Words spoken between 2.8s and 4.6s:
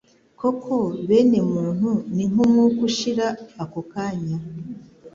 ushira ako kanya